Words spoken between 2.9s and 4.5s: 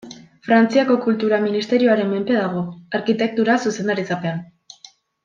Arkitektura zuzendaritzapean.